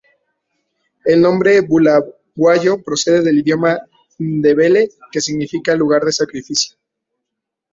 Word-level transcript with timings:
El 1.05 1.21
nombre 1.21 1.61
"Bulawayo" 1.61 2.81
procede 2.83 3.21
del 3.21 3.37
idioma 3.37 3.77
ndebele 4.17 4.89
que 5.11 5.21
significa 5.21 5.75
"lugar 5.75 6.01
de 6.05 6.11
sacrificio". 6.11 6.75